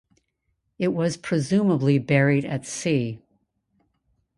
It 0.79 0.87
was 0.95 1.15
presumably 1.15 1.99
buried 1.99 2.43
at 2.43 2.65
sea. 2.65 3.21